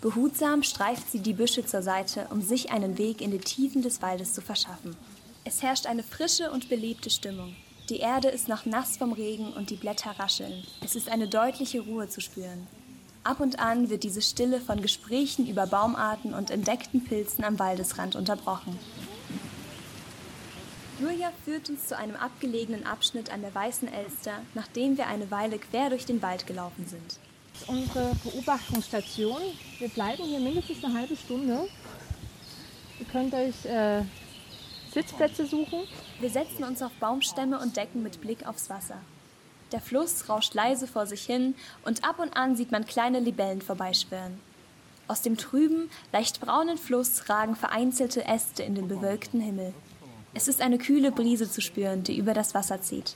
Behutsam 0.00 0.62
streift 0.62 1.10
sie 1.10 1.18
die 1.18 1.32
Büsche 1.32 1.66
zur 1.66 1.82
Seite, 1.82 2.28
um 2.30 2.40
sich 2.40 2.70
einen 2.70 2.98
Weg 2.98 3.20
in 3.20 3.32
die 3.32 3.40
Tiefen 3.40 3.82
des 3.82 4.00
Waldes 4.00 4.32
zu 4.32 4.40
verschaffen. 4.40 4.96
Es 5.44 5.60
herrscht 5.60 5.86
eine 5.86 6.04
frische 6.04 6.52
und 6.52 6.68
belebte 6.68 7.10
Stimmung. 7.10 7.56
Die 7.88 7.98
Erde 7.98 8.28
ist 8.28 8.46
noch 8.46 8.64
nass 8.64 8.96
vom 8.96 9.12
Regen 9.12 9.52
und 9.54 9.70
die 9.70 9.76
Blätter 9.76 10.12
rascheln. 10.16 10.64
Es 10.84 10.94
ist 10.94 11.08
eine 11.08 11.26
deutliche 11.26 11.80
Ruhe 11.80 12.08
zu 12.08 12.20
spüren. 12.20 12.68
Ab 13.24 13.40
und 13.40 13.58
an 13.58 13.90
wird 13.90 14.04
diese 14.04 14.22
Stille 14.22 14.60
von 14.60 14.80
Gesprächen 14.80 15.48
über 15.48 15.66
Baumarten 15.66 16.32
und 16.32 16.52
entdeckten 16.52 17.02
Pilzen 17.02 17.42
am 17.42 17.58
Waldesrand 17.58 18.14
unterbrochen. 18.14 18.78
Julia 21.00 21.32
führt 21.44 21.70
uns 21.70 21.88
zu 21.88 21.96
einem 21.96 22.14
abgelegenen 22.14 22.86
Abschnitt 22.86 23.32
an 23.32 23.40
der 23.40 23.54
Weißen 23.54 23.92
Elster, 23.92 24.34
nachdem 24.54 24.96
wir 24.96 25.08
eine 25.08 25.32
Weile 25.32 25.58
quer 25.58 25.90
durch 25.90 26.06
den 26.06 26.22
Wald 26.22 26.46
gelaufen 26.46 26.86
sind 26.86 27.18
unsere 27.66 28.14
Beobachtungsstation. 28.24 29.40
Wir 29.78 29.88
bleiben 29.88 30.24
hier 30.24 30.40
mindestens 30.40 30.84
eine 30.84 30.94
halbe 30.94 31.16
Stunde. 31.16 31.68
Ihr 33.00 33.06
könnt 33.06 33.34
euch 33.34 33.64
äh, 33.64 34.02
Sitzplätze 34.92 35.46
suchen. 35.46 35.80
Wir 36.20 36.30
setzen 36.30 36.64
uns 36.64 36.82
auf 36.82 36.92
Baumstämme 37.00 37.58
und 37.58 37.76
Decken 37.76 38.02
mit 38.02 38.20
Blick 38.20 38.46
aufs 38.46 38.70
Wasser. 38.70 38.98
Der 39.72 39.80
Fluss 39.80 40.28
rauscht 40.28 40.54
leise 40.54 40.86
vor 40.86 41.06
sich 41.06 41.24
hin 41.24 41.54
und 41.84 42.04
ab 42.04 42.18
und 42.18 42.36
an 42.36 42.56
sieht 42.56 42.72
man 42.72 42.86
kleine 42.86 43.20
Libellen 43.20 43.60
vorbeischwirren. 43.60 44.40
Aus 45.08 45.22
dem 45.22 45.36
trüben, 45.36 45.90
leicht 46.12 46.40
braunen 46.40 46.78
Fluss 46.78 47.28
ragen 47.28 47.56
vereinzelte 47.56 48.24
Äste 48.24 48.62
in 48.62 48.74
den 48.74 48.88
bewölkten 48.88 49.40
Himmel. 49.40 49.74
Es 50.34 50.48
ist 50.48 50.60
eine 50.60 50.78
kühle 50.78 51.12
Brise 51.12 51.50
zu 51.50 51.60
spüren, 51.60 52.02
die 52.02 52.16
über 52.16 52.34
das 52.34 52.54
Wasser 52.54 52.82
zieht. 52.82 53.14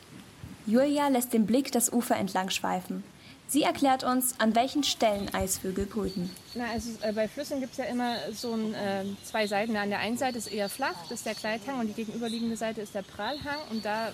Julia 0.66 1.08
lässt 1.08 1.32
den 1.32 1.46
Blick 1.46 1.72
das 1.72 1.92
Ufer 1.92 2.16
entlang 2.16 2.50
schweifen. 2.50 3.02
Sie 3.48 3.62
erklärt 3.62 4.02
uns, 4.02 4.34
an 4.38 4.54
welchen 4.54 4.82
Stellen 4.82 5.32
Eisvögel 5.34 5.84
brüten. 5.84 6.30
Na, 6.54 6.70
also 6.70 6.90
äh, 7.02 7.12
bei 7.12 7.28
Flüssen 7.28 7.60
gibt 7.60 7.72
es 7.72 7.78
ja 7.78 7.84
immer 7.84 8.16
so 8.32 8.54
ein, 8.54 8.72
äh, 8.72 9.04
zwei 9.24 9.46
Seiten. 9.46 9.76
An 9.76 9.90
der 9.90 9.98
einen 9.98 10.16
Seite 10.16 10.38
ist 10.38 10.50
eher 10.50 10.70
flach, 10.70 10.96
das 11.10 11.18
ist 11.18 11.26
der 11.26 11.34
Gleithang, 11.34 11.80
und 11.80 11.88
die 11.88 11.92
gegenüberliegende 11.92 12.56
Seite 12.56 12.80
ist 12.80 12.94
der 12.94 13.02
Prallhang. 13.02 13.58
Und 13.70 13.84
da 13.84 14.12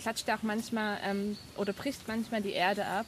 klatscht 0.00 0.28
auch 0.30 0.42
manchmal 0.42 0.98
ähm, 1.04 1.36
oder 1.56 1.72
bricht 1.72 2.08
manchmal 2.08 2.42
die 2.42 2.52
Erde 2.52 2.84
ab. 2.86 3.06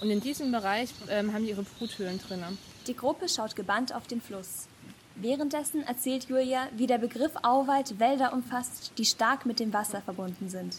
Und 0.00 0.10
in 0.10 0.20
diesem 0.20 0.52
Bereich 0.52 0.90
ähm, 1.08 1.32
haben 1.32 1.44
die 1.44 1.50
ihre 1.50 1.62
Bruthöhlen 1.62 2.20
drin. 2.20 2.42
Die 2.86 2.96
Gruppe 2.96 3.28
schaut 3.28 3.56
gebannt 3.56 3.94
auf 3.94 4.06
den 4.06 4.20
Fluss. 4.20 4.68
Währenddessen 5.16 5.82
erzählt 5.82 6.28
Julia, 6.30 6.68
wie 6.76 6.86
der 6.86 6.96
Begriff 6.96 7.32
Auwald 7.42 7.98
Wälder 8.00 8.32
umfasst, 8.32 8.92
die 8.96 9.04
stark 9.04 9.44
mit 9.44 9.60
dem 9.60 9.72
Wasser 9.72 10.00
verbunden 10.00 10.48
sind. 10.48 10.76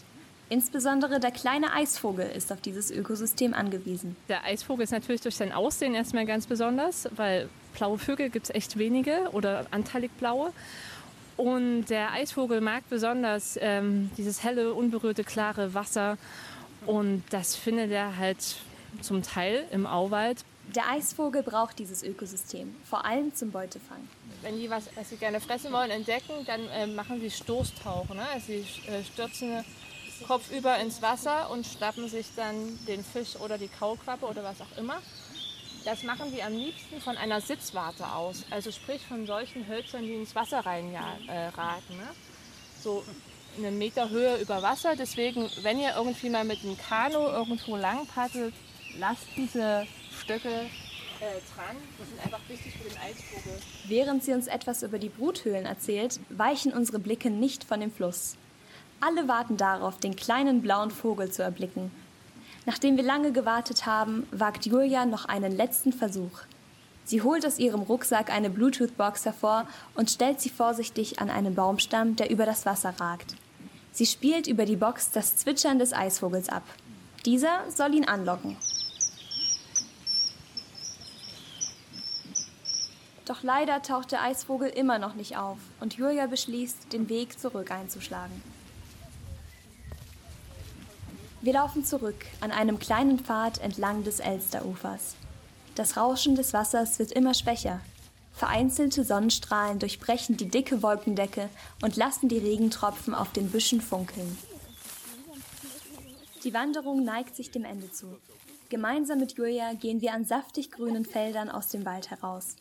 Insbesondere 0.52 1.18
der 1.18 1.30
kleine 1.30 1.72
Eisvogel 1.72 2.28
ist 2.28 2.52
auf 2.52 2.60
dieses 2.60 2.90
Ökosystem 2.90 3.54
angewiesen. 3.54 4.16
Der 4.28 4.44
Eisvogel 4.44 4.84
ist 4.84 4.90
natürlich 4.90 5.22
durch 5.22 5.34
sein 5.34 5.50
Aussehen 5.50 5.94
erstmal 5.94 6.26
ganz 6.26 6.46
besonders, 6.46 7.08
weil 7.16 7.48
blaue 7.72 7.96
Vögel 7.96 8.28
gibt 8.28 8.50
es 8.50 8.54
echt 8.54 8.76
wenige 8.76 9.30
oder 9.32 9.64
anteilig 9.70 10.10
blaue. 10.18 10.52
Und 11.38 11.86
der 11.86 12.12
Eisvogel 12.12 12.60
mag 12.60 12.82
besonders 12.90 13.58
ähm, 13.62 14.10
dieses 14.18 14.44
helle, 14.44 14.74
unberührte, 14.74 15.24
klare 15.24 15.72
Wasser. 15.72 16.18
Und 16.84 17.22
das 17.30 17.56
findet 17.56 17.90
er 17.90 18.18
halt 18.18 18.56
zum 19.00 19.22
Teil 19.22 19.64
im 19.70 19.86
Auwald. 19.86 20.44
Der 20.76 20.90
Eisvogel 20.90 21.42
braucht 21.42 21.78
dieses 21.78 22.02
Ökosystem, 22.02 22.74
vor 22.84 23.06
allem 23.06 23.34
zum 23.34 23.52
Beutefang. 23.52 24.06
Wenn 24.42 24.58
die 24.58 24.68
was, 24.68 24.90
was 24.96 25.08
sie 25.08 25.16
gerne 25.16 25.40
fressen 25.40 25.72
wollen, 25.72 25.90
entdecken, 25.90 26.34
dann 26.44 26.68
äh, 26.68 26.86
machen 26.86 27.22
sie 27.22 27.30
Stoßtauchen. 27.30 28.18
Ne? 28.18 28.28
Also 28.34 28.48
sie 28.48 28.66
äh, 28.86 29.02
stürzen 29.02 29.64
kopfüber 30.22 30.78
ins 30.78 31.02
Wasser 31.02 31.50
und 31.50 31.66
schnappen 31.66 32.08
sich 32.08 32.26
dann 32.36 32.78
den 32.86 33.04
Fisch 33.04 33.36
oder 33.36 33.58
die 33.58 33.68
Kaulquappe 33.68 34.26
oder 34.26 34.44
was 34.44 34.60
auch 34.60 34.78
immer. 34.78 34.98
Das 35.84 36.02
machen 36.04 36.30
sie 36.30 36.42
am 36.42 36.52
liebsten 36.52 37.00
von 37.00 37.16
einer 37.16 37.40
Sitzwarte 37.40 38.06
aus, 38.06 38.44
also 38.50 38.70
sprich 38.70 39.02
von 39.06 39.26
solchen 39.26 39.66
Hölzern, 39.66 40.02
die 40.02 40.14
ins 40.14 40.34
Wasser 40.34 40.60
reinraten. 40.60 41.28
Äh, 41.28 41.96
ne? 41.96 42.08
So 42.80 43.04
eine 43.58 43.70
Meter 43.70 44.08
Höhe 44.10 44.36
über 44.38 44.62
Wasser. 44.62 44.96
Deswegen, 44.96 45.50
wenn 45.62 45.78
ihr 45.78 45.94
irgendwie 45.96 46.30
mal 46.30 46.44
mit 46.44 46.62
einem 46.62 46.76
Kanu 46.78 47.18
irgendwo 47.18 47.76
lang 47.76 48.06
paddelt, 48.06 48.54
lasst 48.98 49.26
diese 49.36 49.86
Stöcke 50.20 50.48
äh, 50.48 51.40
dran. 51.54 51.76
Das 51.98 52.08
sind 52.08 52.24
einfach 52.24 52.40
wichtig 52.48 52.72
für 52.72 52.88
den 52.88 52.98
Eisvogel. 52.98 53.58
Während 53.86 54.24
sie 54.24 54.32
uns 54.32 54.46
etwas 54.46 54.82
über 54.82 54.98
die 54.98 55.08
Bruthöhlen 55.08 55.66
erzählt, 55.66 56.20
weichen 56.30 56.72
unsere 56.72 56.98
Blicke 56.98 57.30
nicht 57.30 57.64
von 57.64 57.80
dem 57.80 57.92
Fluss. 57.92 58.36
Alle 59.04 59.26
warten 59.26 59.56
darauf, 59.56 59.98
den 59.98 60.14
kleinen 60.14 60.62
blauen 60.62 60.92
Vogel 60.92 61.28
zu 61.28 61.42
erblicken. 61.42 61.90
Nachdem 62.66 62.96
wir 62.96 63.02
lange 63.02 63.32
gewartet 63.32 63.84
haben, 63.84 64.28
wagt 64.30 64.64
Julia 64.64 65.06
noch 65.06 65.24
einen 65.24 65.50
letzten 65.50 65.92
Versuch. 65.92 66.42
Sie 67.04 67.20
holt 67.20 67.44
aus 67.44 67.58
ihrem 67.58 67.82
Rucksack 67.82 68.30
eine 68.30 68.48
Bluetooth-Box 68.48 69.24
hervor 69.24 69.66
und 69.96 70.08
stellt 70.08 70.40
sie 70.40 70.50
vorsichtig 70.50 71.18
an 71.18 71.30
einen 71.30 71.56
Baumstamm, 71.56 72.14
der 72.14 72.30
über 72.30 72.46
das 72.46 72.64
Wasser 72.64 72.94
ragt. 73.00 73.34
Sie 73.90 74.06
spielt 74.06 74.46
über 74.46 74.66
die 74.66 74.76
Box 74.76 75.10
das 75.10 75.34
Zwitschern 75.34 75.80
des 75.80 75.92
Eisvogels 75.92 76.48
ab. 76.48 76.62
Dieser 77.26 77.68
soll 77.72 77.96
ihn 77.96 78.06
anlocken. 78.06 78.56
Doch 83.24 83.42
leider 83.42 83.82
taucht 83.82 84.12
der 84.12 84.22
Eisvogel 84.22 84.68
immer 84.68 85.00
noch 85.00 85.14
nicht 85.14 85.36
auf 85.36 85.58
und 85.80 85.94
Julia 85.94 86.28
beschließt, 86.28 86.92
den 86.92 87.08
Weg 87.08 87.40
zurück 87.40 87.72
einzuschlagen. 87.72 88.61
Wir 91.42 91.54
laufen 91.54 91.84
zurück 91.84 92.24
an 92.40 92.52
einem 92.52 92.78
kleinen 92.78 93.18
Pfad 93.18 93.58
entlang 93.58 94.04
des 94.04 94.20
Elsterufers. 94.20 95.16
Das 95.74 95.96
Rauschen 95.96 96.36
des 96.36 96.52
Wassers 96.52 97.00
wird 97.00 97.10
immer 97.10 97.34
schwächer. 97.34 97.80
Vereinzelte 98.32 99.02
Sonnenstrahlen 99.02 99.80
durchbrechen 99.80 100.36
die 100.36 100.48
dicke 100.48 100.84
Wolkendecke 100.84 101.48
und 101.82 101.96
lassen 101.96 102.28
die 102.28 102.38
Regentropfen 102.38 103.12
auf 103.12 103.32
den 103.32 103.50
Büschen 103.50 103.80
funkeln. 103.80 104.38
Die 106.44 106.54
Wanderung 106.54 107.02
neigt 107.02 107.34
sich 107.34 107.50
dem 107.50 107.64
Ende 107.64 107.90
zu. 107.90 108.06
Gemeinsam 108.68 109.18
mit 109.18 109.32
Julia 109.32 109.74
gehen 109.74 110.00
wir 110.00 110.12
an 110.12 110.24
saftig 110.24 110.70
grünen 110.70 111.04
Feldern 111.04 111.50
aus 111.50 111.66
dem 111.68 111.84
Wald 111.84 112.10
heraus. 112.10 112.54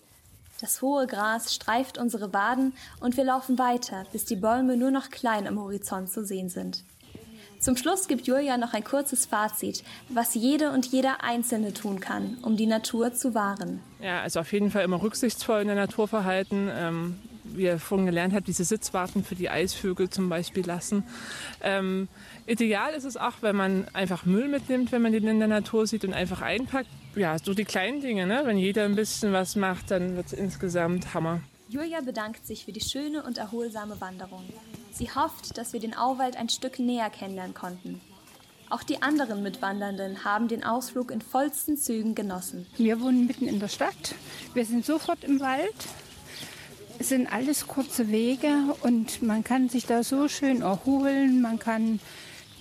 Das 0.60 0.82
hohe 0.82 1.06
Gras 1.06 1.54
streift 1.54 2.00
unsere 2.00 2.34
Waden 2.34 2.74
und 3.00 3.16
wir 3.16 3.26
laufen 3.26 3.60
weiter, 3.60 4.06
bis 4.12 4.26
die 4.26 4.36
Bäume 4.36 4.76
nur 4.76 4.92
noch 4.92 5.12
klein 5.12 5.46
am 5.46 5.60
Horizont 5.60 6.12
zu 6.12 6.26
sehen 6.26 6.50
sind. 6.50 6.84
Zum 7.62 7.78
Schluss 7.78 8.08
gibt 8.08 8.26
Julia 8.26 8.58
noch 8.58 8.74
ein 8.74 8.84
kurzes 8.84 9.28
Fazit, 9.28 9.84
was 10.10 10.34
jede 10.34 10.72
und 10.72 10.88
jeder 10.88 11.24
Einzelne 11.24 11.74
tun 11.74 12.00
kann, 12.00 12.40
um 12.42 12.58
die 12.58 12.66
Natur 12.66 13.14
zu 13.14 13.36
wahren. 13.36 13.82
Ja, 14.02 14.22
also 14.22 14.40
auf 14.40 14.52
jeden 14.52 14.72
Fall 14.72 14.84
immer 14.84 15.00
rücksichtsvoll 15.00 15.62
in 15.62 15.68
der 15.68 15.76
Natur 15.76 16.08
verhalten. 16.08 16.70
Ähm, 16.74 17.20
wie 17.44 17.64
ihr 17.64 17.80
vorhin 17.80 18.06
gelernt 18.06 18.34
habt, 18.34 18.48
diese 18.48 18.64
Sitzwarten 18.64 19.24
für 19.24 19.36
die 19.36 19.50
Eisvögel 19.50 20.10
zum 20.10 20.30
Beispiel 20.30 20.66
lassen. 20.66 21.04
Ähm, 21.62 22.08
ideal 22.48 22.94
ist 22.94 23.04
es 23.04 23.18
auch, 23.18 23.36
wenn 23.42 23.56
man 23.56 23.88
einfach 23.94 24.26
Müll 24.26 24.48
mitnimmt, 24.48 24.92
wenn 24.92 25.02
man 25.02 25.12
den 25.12 25.28
in 25.28 25.40
der 25.40 25.48
Natur 25.48 25.86
sieht 25.86 26.04
und 26.04 26.14
einfach 26.14 26.42
einpackt. 26.42 26.90
Ja, 27.16 27.38
so 27.38 27.54
die 27.54 27.66
kleinen 27.66 28.02
Dinge, 28.02 28.26
ne? 28.26 28.42
wenn 28.46 28.58
jeder 28.58 28.86
ein 28.86 28.96
bisschen 28.96 29.34
was 29.34 29.56
macht, 29.56 29.92
dann 29.92 30.16
wird 30.16 30.28
es 30.28 30.34
insgesamt 30.34 31.14
Hammer. 31.14 31.42
Julia 31.68 32.02
bedankt 32.02 32.46
sich 32.46 32.66
für 32.66 32.72
die 32.72 32.82
schöne 32.82 33.24
und 33.24 33.38
erholsame 33.38 34.00
Wanderung. 34.02 34.44
Sie 34.92 35.10
hofft, 35.10 35.58
dass 35.58 35.74
wir 35.74 35.80
den 35.80 35.96
Auwald 35.96 36.36
ein 36.36 36.50
Stück 36.50 36.78
näher 36.80 37.10
kennenlernen 37.10 37.54
konnten. 37.54 38.02
Auch 38.70 38.84
die 38.84 39.02
anderen 39.02 39.44
Mitwandernden 39.44 40.24
haben 40.24 40.48
den 40.48 40.64
Ausflug 40.64 41.12
in 41.12 41.22
vollsten 41.22 41.78
Zügen 41.78 42.16
genossen. 42.16 42.68
Wir 42.78 43.02
wohnen 43.02 43.28
mitten 43.28 43.48
in 43.48 43.60
der 43.60 43.68
Stadt. 43.68 44.16
Wir 44.54 44.66
sind 44.66 44.86
sofort 44.86 45.24
im 45.24 45.40
Wald. 45.40 45.76
Es 47.00 47.10
sind 47.10 47.32
alles 47.32 47.68
kurze 47.68 48.10
Wege 48.10 48.76
und 48.82 49.22
man 49.22 49.44
kann 49.44 49.70
sich 49.70 49.88
da 49.88 50.04
so 50.04 50.28
schön 50.28 50.62
erholen. 50.62 51.42
Man 51.42 51.58
kann 51.58 52.00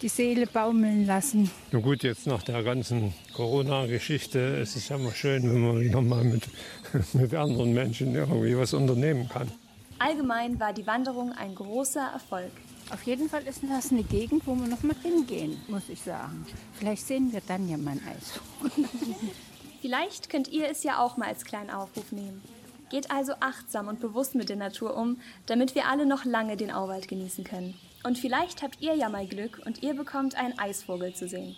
die 0.03 0.09
Seele 0.09 0.47
baumeln 0.47 1.07
lassen. 1.07 1.51
Na 1.73 1.79
gut, 1.79 2.03
jetzt 2.03 2.27
nach 2.27 2.43
der 2.43 2.63
ganzen 2.63 3.13
Corona-Geschichte 3.35 4.39
ist 4.39 4.77
es 4.77 4.89
ja 4.89 4.97
immer 4.97 5.13
schön, 5.13 5.43
wenn 5.43 5.61
man 5.61 5.81
wieder 5.81 6.01
mal 6.01 6.25
mit, 6.25 6.45
mit 7.13 7.35
anderen 7.35 7.75
Menschen 7.75 8.15
irgendwie 8.15 8.57
was 8.57 8.73
unternehmen 8.73 9.29
kann. 9.29 9.53
Allgemein 10.01 10.59
war 10.59 10.73
die 10.73 10.87
Wanderung 10.87 11.33
ein 11.33 11.55
großer 11.55 12.01
Erfolg. 12.01 12.51
Auf 12.91 13.03
jeden 13.03 13.29
Fall 13.29 13.43
ist 13.43 13.61
das 13.69 13.93
eine 13.93 14.03
Gegend, 14.03 14.47
wo 14.47 14.55
wir 14.55 14.67
noch 14.67 14.83
mal 14.83 14.97
hingehen, 15.03 15.61
muss 15.69 15.91
ich 15.91 16.01
sagen. 16.01 16.47
Vielleicht 16.73 17.07
sehen 17.07 17.31
wir 17.35 17.43
dann 17.47 17.69
ja 17.69 17.77
mal 17.77 17.91
ein 17.91 18.03
Eisvogel. 18.09 18.89
Vielleicht 19.83 20.31
könnt 20.31 20.49
ihr 20.49 20.71
es 20.71 20.85
ja 20.85 21.01
auch 21.01 21.19
mal 21.19 21.29
als 21.29 21.45
kleinen 21.45 21.69
Aufruf 21.69 22.13
nehmen. 22.13 22.41
Geht 22.89 23.11
also 23.11 23.35
achtsam 23.41 23.89
und 23.89 24.01
bewusst 24.01 24.35
mit 24.35 24.49
der 24.49 24.57
Natur 24.57 24.97
um, 24.97 25.21
damit 25.45 25.75
wir 25.75 25.87
alle 25.87 26.07
noch 26.07 26.25
lange 26.25 26.57
den 26.57 26.71
Auwald 26.71 27.07
genießen 27.07 27.45
können. 27.45 27.79
Und 28.03 28.17
vielleicht 28.17 28.63
habt 28.63 28.81
ihr 28.81 28.95
ja 28.95 29.11
mal 29.11 29.27
Glück 29.27 29.61
und 29.67 29.83
ihr 29.83 29.93
bekommt 29.93 30.35
einen 30.35 30.59
Eisvogel 30.59 31.15
zu 31.15 31.29
sehen. 31.29 31.57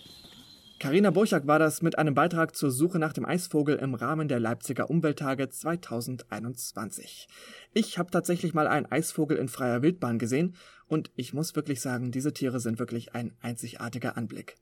Karina 0.82 1.12
Burchak 1.12 1.46
war 1.46 1.60
das 1.60 1.80
mit 1.80 1.96
einem 1.96 2.12
Beitrag 2.12 2.56
zur 2.56 2.72
Suche 2.72 2.98
nach 2.98 3.12
dem 3.12 3.24
Eisvogel 3.24 3.76
im 3.76 3.94
Rahmen 3.94 4.26
der 4.26 4.40
Leipziger 4.40 4.90
Umwelttage 4.90 5.48
2021. 5.48 7.28
Ich 7.72 7.98
habe 7.98 8.10
tatsächlich 8.10 8.52
mal 8.52 8.66
einen 8.66 8.90
Eisvogel 8.90 9.36
in 9.36 9.46
freier 9.46 9.82
Wildbahn 9.82 10.18
gesehen 10.18 10.56
und 10.88 11.12
ich 11.14 11.34
muss 11.34 11.54
wirklich 11.54 11.80
sagen, 11.80 12.10
diese 12.10 12.32
Tiere 12.32 12.58
sind 12.58 12.80
wirklich 12.80 13.14
ein 13.14 13.30
einzigartiger 13.40 14.16
Anblick. 14.16 14.56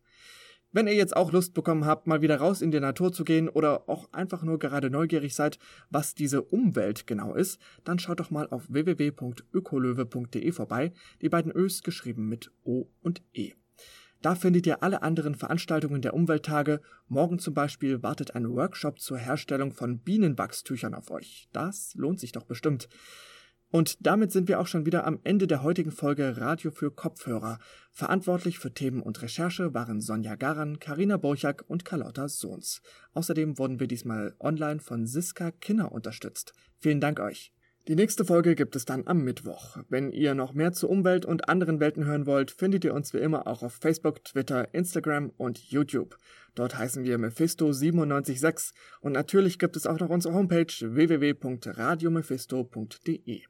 Wenn 0.73 0.89
ihr 0.89 0.95
jetzt 0.95 1.17
auch 1.17 1.33
Lust 1.33 1.55
bekommen 1.55 1.87
habt, 1.87 2.07
mal 2.07 2.21
wieder 2.21 2.37
raus 2.37 2.61
in 2.61 2.71
die 2.71 2.81
Natur 2.81 3.15
zu 3.15 3.25
gehen 3.25 3.49
oder 3.49 3.89
auch 3.89 4.13
einfach 4.13 4.43
nur 4.43 4.59
gerade 4.59 4.91
neugierig 4.91 5.35
seid, 5.35 5.59
was 5.89 6.15
diese 6.15 6.43
Umwelt 6.43 7.07
genau 7.07 7.33
ist, 7.33 7.59
dann 7.83 7.99
schaut 7.99 8.21
doch 8.21 8.31
mal 8.31 8.47
auf 8.51 8.65
www.ökolöwe.de 8.69 10.53
vorbei, 10.53 10.93
die 11.23 11.31
beiden 11.31 11.51
Ös 11.51 11.83
geschrieben 11.83 12.29
mit 12.29 12.53
O 12.63 12.89
und 13.01 13.23
E. 13.33 13.55
Da 14.23 14.35
findet 14.35 14.67
ihr 14.67 14.83
alle 14.83 15.03
anderen 15.03 15.35
Veranstaltungen 15.35 16.03
der 16.03 16.15
Umwelttage. 16.15 16.81
Morgen 17.09 17.39
zum 17.39 17.55
Beispiel 17.55 18.03
wartet 18.03 18.35
ein 18.35 18.51
Workshop 18.51 19.01
zur 19.01 19.17
Herstellung 19.17 19.73
von 19.73 19.99
Bienenwachstüchern 19.99 20.95
auf 20.95 21.11
euch. 21.11 21.49
Das 21.53 21.95
lohnt 21.95 22.21
sich 22.21 22.33
doch 22.33 22.45
bestimmt. 22.45 22.89
Und 23.71 24.05
damit 24.05 24.33
sind 24.33 24.49
wir 24.49 24.59
auch 24.61 24.67
schon 24.67 24.85
wieder 24.85 25.07
am 25.07 25.21
Ende 25.23 25.47
der 25.47 25.63
heutigen 25.63 25.93
Folge 25.93 26.37
Radio 26.39 26.73
für 26.73 26.91
Kopfhörer. 26.91 27.61
Verantwortlich 27.93 28.59
für 28.59 28.75
Themen 28.75 29.01
und 29.01 29.23
Recherche 29.23 29.73
waren 29.73 30.01
Sonja 30.01 30.35
Garan, 30.35 30.81
Karina 30.81 31.17
Borchak 31.17 31.65
und 31.69 31.85
Carlotta 31.85 32.29
Sohns. 32.29 32.83
Außerdem 33.15 33.59
wurden 33.59 33.79
wir 33.79 33.87
diesmal 33.87 34.35
online 34.41 34.81
von 34.81 35.07
Siska 35.07 35.53
Kinner 35.53 35.93
unterstützt. 35.93 36.53
Vielen 36.79 37.01
Dank 37.01 37.21
euch. 37.21 37.53
Die 37.91 37.97
nächste 37.97 38.25
Folge 38.25 38.55
gibt 38.55 38.77
es 38.77 38.85
dann 38.85 39.09
am 39.09 39.25
Mittwoch. 39.25 39.79
Wenn 39.89 40.13
ihr 40.13 40.37
noch 40.37 40.55
mehr 40.55 40.73
zur 40.73 40.91
Umwelt 40.91 41.27
und 41.27 41.49
anderen 41.49 41.81
Welten 41.81 42.05
hören 42.05 42.25
wollt, 42.25 42.53
findet 42.53 42.85
ihr 42.85 42.95
uns 42.95 43.13
wie 43.13 43.19
immer 43.19 43.49
auch 43.49 43.65
auf 43.65 43.73
Facebook, 43.73 44.23
Twitter, 44.23 44.73
Instagram 44.73 45.33
und 45.37 45.59
YouTube. 45.59 46.17
Dort 46.55 46.79
heißen 46.79 47.03
wir 47.03 47.19
Mephisto976 47.19 48.75
und 49.01 49.11
natürlich 49.11 49.59
gibt 49.59 49.75
es 49.75 49.89
auch 49.89 49.99
noch 49.99 50.09
unsere 50.09 50.35
Homepage 50.35 50.69
www.radiomephisto.de. 50.69 53.43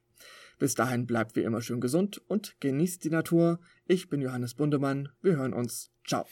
Bis 0.59 0.75
dahin 0.75 1.05
bleibt 1.05 1.37
wie 1.37 1.43
immer 1.43 1.61
schön 1.61 1.83
gesund 1.83 2.23
und 2.27 2.59
genießt 2.61 3.05
die 3.05 3.11
Natur. 3.11 3.61
Ich 3.85 4.09
bin 4.09 4.23
Johannes 4.23 4.55
Bundemann. 4.55 5.11
Wir 5.21 5.37
hören 5.37 5.53
uns. 5.53 5.91
Ciao. 6.07 6.25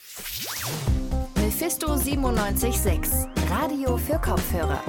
Mephisto 1.35 1.89
976, 1.89 3.29
Radio 3.51 3.99
für 3.99 4.19
Kopfhörer. 4.19 4.83